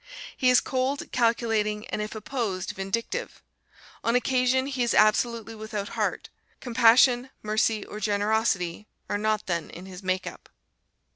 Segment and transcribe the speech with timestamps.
[0.35, 3.39] He is cold, calculating, and if opposed, vindictive.
[4.03, 9.85] On occasion he is absolutely without heart: compassion, mercy or generosity are not then in
[9.85, 10.49] his make up.